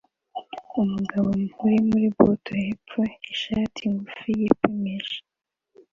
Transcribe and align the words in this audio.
Umugabo 0.81 1.27
uri 1.65 1.79
muri 1.87 2.07
buto 2.17 2.51
hepfo 2.63 3.01
ishati 3.33 3.81
ngufi 3.93 4.29
yipimisha 4.39 5.19